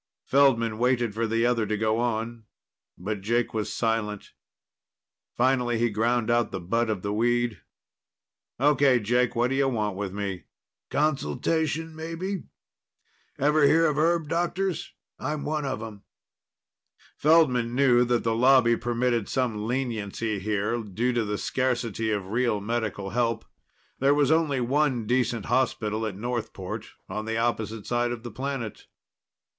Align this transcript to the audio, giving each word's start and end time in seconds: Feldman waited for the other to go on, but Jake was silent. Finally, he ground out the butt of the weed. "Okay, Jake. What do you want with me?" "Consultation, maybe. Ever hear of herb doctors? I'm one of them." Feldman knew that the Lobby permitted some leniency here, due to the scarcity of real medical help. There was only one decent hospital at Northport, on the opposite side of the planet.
Feldman 0.25 0.79
waited 0.79 1.13
for 1.13 1.27
the 1.27 1.45
other 1.45 1.67
to 1.67 1.77
go 1.77 1.99
on, 1.99 2.45
but 2.97 3.21
Jake 3.21 3.53
was 3.53 3.71
silent. 3.71 4.31
Finally, 5.37 5.77
he 5.77 5.91
ground 5.91 6.31
out 6.31 6.49
the 6.51 6.59
butt 6.59 6.89
of 6.89 7.03
the 7.03 7.13
weed. 7.13 7.61
"Okay, 8.59 8.99
Jake. 8.99 9.35
What 9.35 9.51
do 9.51 9.55
you 9.55 9.67
want 9.67 9.95
with 9.95 10.11
me?" 10.11 10.45
"Consultation, 10.89 11.95
maybe. 11.95 12.45
Ever 13.37 13.65
hear 13.67 13.85
of 13.85 13.99
herb 13.99 14.27
doctors? 14.27 14.91
I'm 15.19 15.43
one 15.45 15.65
of 15.65 15.81
them." 15.81 16.01
Feldman 17.15 17.75
knew 17.75 18.03
that 18.05 18.23
the 18.23 18.33
Lobby 18.35 18.75
permitted 18.77 19.29
some 19.29 19.67
leniency 19.67 20.39
here, 20.39 20.81
due 20.81 21.13
to 21.13 21.23
the 21.23 21.37
scarcity 21.37 22.09
of 22.09 22.25
real 22.25 22.59
medical 22.59 23.11
help. 23.11 23.45
There 23.99 24.15
was 24.15 24.31
only 24.31 24.61
one 24.61 25.05
decent 25.05 25.45
hospital 25.45 26.07
at 26.07 26.17
Northport, 26.17 26.87
on 27.07 27.25
the 27.25 27.37
opposite 27.37 27.85
side 27.85 28.11
of 28.11 28.23
the 28.23 28.31
planet. 28.31 28.87